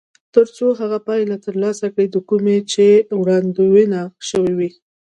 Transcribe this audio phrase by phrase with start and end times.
[0.35, 2.85] تر څو هغه پایله ترلاسه کړي د کومې چې
[3.19, 4.71] وړاندوينه شوې وي.